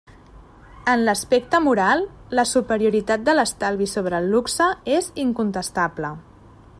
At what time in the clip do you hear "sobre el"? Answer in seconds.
3.95-4.33